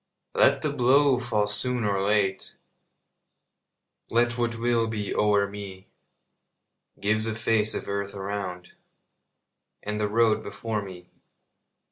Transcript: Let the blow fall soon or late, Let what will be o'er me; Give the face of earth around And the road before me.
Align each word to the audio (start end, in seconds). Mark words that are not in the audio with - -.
Let 0.33 0.63
the 0.63 0.73
blow 0.73 1.19
fall 1.19 1.45
soon 1.45 1.83
or 1.83 2.01
late, 2.01 2.57
Let 4.09 4.35
what 4.35 4.55
will 4.57 4.87
be 4.87 5.13
o'er 5.13 5.47
me; 5.47 5.91
Give 6.99 7.23
the 7.23 7.35
face 7.35 7.75
of 7.75 7.87
earth 7.87 8.15
around 8.15 8.71
And 9.83 9.99
the 9.99 10.09
road 10.09 10.41
before 10.41 10.81
me. 10.81 11.11